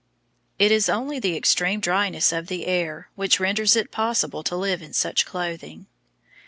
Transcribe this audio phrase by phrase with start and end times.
[0.57, 4.81] It is only the extreme dryness of the air which renders it possible to live
[4.81, 5.85] in such clothing.